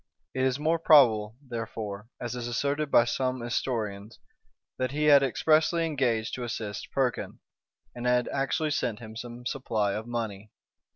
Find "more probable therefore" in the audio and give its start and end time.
0.57-2.07